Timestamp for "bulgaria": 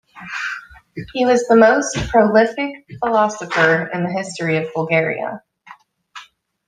4.73-5.43